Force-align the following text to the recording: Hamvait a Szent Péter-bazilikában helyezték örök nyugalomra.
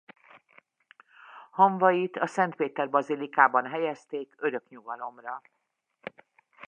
Hamvait 1.51 2.15
a 2.17 2.27
Szent 2.27 2.55
Péter-bazilikában 2.55 3.65
helyezték 3.67 4.35
örök 4.37 4.69
nyugalomra. 4.69 5.41